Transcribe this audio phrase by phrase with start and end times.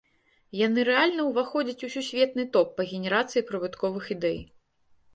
[0.59, 4.39] Яны рэальна ўваходзяць у сусветны топ па генерацыі прыбытковых ідэй.